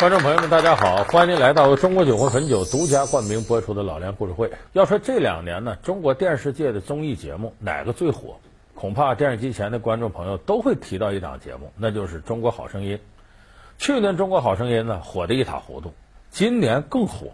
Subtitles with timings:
[0.00, 4.48] 观众朋友们，大家好，欢迎您来到由中国酒魂汾酒独家冠名播出的《老梁故事会》。
[4.72, 8.40] 要说这两年呢，中国电视界的综艺节目哪个最火？
[8.74, 12.96] 恐怕电视机前的观众朋友都会提到一档节目，那就是《中国好声音》。
[13.76, 15.92] 去年《中国好声音》呢火得一塌糊涂，
[16.30, 17.26] 今年更火，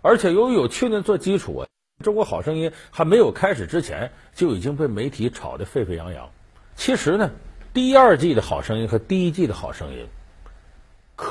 [0.00, 1.66] 而且由于有去年做基础啊，
[2.04, 6.30] 《中国好声音》还没有开始之前就已经被媒体炒得沸沸扬扬。
[6.76, 7.28] 其实呢，
[7.72, 10.06] 第二季的好声音和第一季的好声音。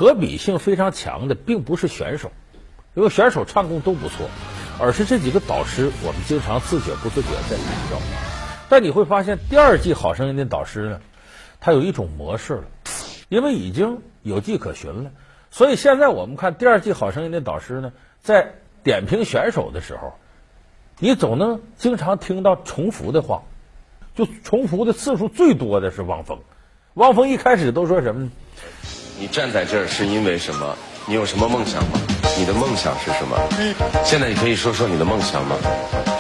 [0.04, 2.34] 可比性非常强的，并不是选手，
[2.94, 4.30] 因为选手唱功都不错，
[4.78, 7.98] 而是这几个导师，我们经常自觉不自觉在比较。
[8.68, 11.00] 但你会发现，第二季《好声音》的导师呢，
[11.62, 12.64] 他有一种模式了，
[13.30, 15.12] 因为已经有迹可循了，
[15.52, 20.16] 所以现在我们看第二季《好声音》的导师呢，在点评选手的时候，
[21.00, 23.44] 你总能经常听到重复的话，
[24.16, 26.40] 就重复的次数最多的是汪峰。
[26.94, 28.32] 汪峰一开始都说什么？
[29.20, 30.76] 你站在这儿是因为什么？
[31.06, 32.00] 你有什么梦想吗？
[32.38, 33.38] 你的梦想是什么？
[33.60, 35.56] 嗯，现在你可以说说你的梦想吗？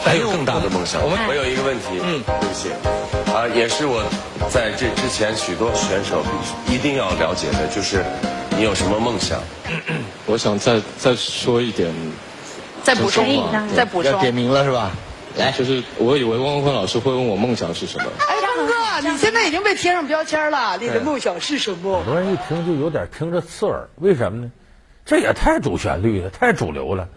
[0.04, 1.02] 还有更大的梦想。
[1.02, 2.70] 我们我有一个问题，嗯，对不起，
[3.34, 4.04] 啊，也是我
[4.50, 6.22] 在这之前许多选手
[6.70, 8.04] 一定要了解的，就是
[8.58, 9.40] 你有什么梦想？
[10.28, 11.92] 我想再再说一点，
[12.84, 13.26] 再补充，
[13.76, 14.92] 再补充，要点名了是吧？
[15.38, 18.06] 来，就是我以为汪峰老师会问我梦想是什么。
[19.02, 21.98] 你现在已经被贴上标签了，你的梦想是什么？
[21.98, 24.52] 很多人一听就有点听着刺耳，为什么呢？
[25.04, 27.10] 这也太主旋律了，太主流了。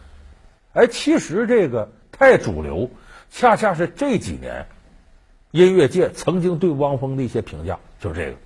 [0.73, 2.91] 哎，其实这个太主流，
[3.31, 4.67] 恰恰是这几年
[5.53, 8.37] 音乐界曾经对汪峰的一些评价，就是这个。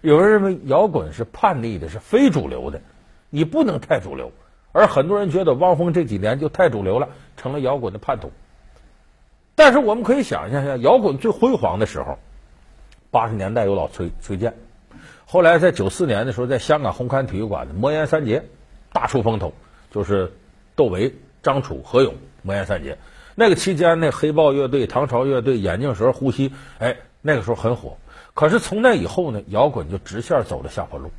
[0.00, 2.80] 有人认为摇滚是叛逆的，是非主流的，
[3.28, 4.32] 你不能太主流。
[4.72, 8.32] 而很多人觉得汪峰这几年就太主流了，成了摇滚的叛徒。
[9.54, 12.18] 但是我们可以想象一下，摇滚最辉煌的时候。
[13.10, 14.54] 八十年代有老崔崔健，
[15.26, 18.44] 后来在九四年的时候，在香港红磡体育馆的魔岩三杰
[18.92, 19.52] 大出风头，
[19.90, 20.32] 就是
[20.76, 22.98] 窦唯、张楚、何勇魔岩三杰。
[23.34, 27.96] 那个期间，那黑豹乐队、唐朝乐队、眼镜蛇、呼吸，哎，那个时候很火。
[28.32, 31.10] 可是从那以后呢，摇滚就直线走了下坡路。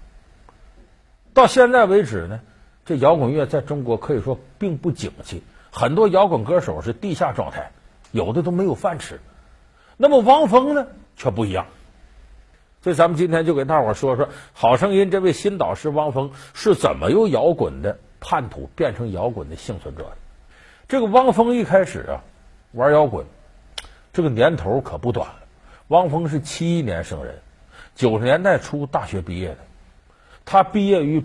[1.34, 2.40] 到现在为止呢，
[2.85, 7.72] 这摇滚乐在中国可以说并不景气，很多摇滚歌手是地下状态，
[8.12, 9.19] 有的都没有饭吃。
[9.97, 10.88] 那么汪峰呢，
[11.18, 11.66] 却不一样。
[12.84, 20.18] 所以，咱们今天就给大伙说说《好声音》这位新导师汪峰是怎么由摇滚的叛徒变成摇滚的幸存者的。
[20.88, 22.24] 这个汪峰一开始啊，
[22.72, 23.25] 玩摇滚，
[24.14, 25.36] 这个年头可不短了。
[25.90, 27.40] 汪峰是七一年生人，
[27.94, 29.58] 九十年代初大学毕业的。
[30.44, 31.19] 他毕业于